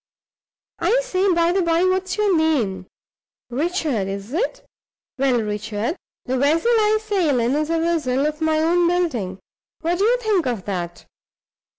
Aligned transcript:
I 0.79 0.99
say, 1.03 1.31
by 1.31 1.51
the 1.51 1.61
by, 1.61 1.83
what's 1.83 2.17
your 2.17 2.35
name? 2.35 2.87
Richard, 3.51 4.07
is 4.07 4.33
it? 4.33 4.65
Well, 5.19 5.41
Richard, 5.43 5.95
the 6.25 6.39
vessel 6.39 6.71
I 6.71 6.97
sail 6.99 7.39
in 7.39 7.53
is 7.53 7.69
a 7.69 7.77
vessel 7.77 8.25
of 8.25 8.41
my 8.41 8.57
own 8.57 8.87
building! 8.87 9.37
What 9.81 9.99
do 9.99 10.03
you 10.05 10.17
think 10.17 10.47
of 10.47 10.65
that? 10.65 11.05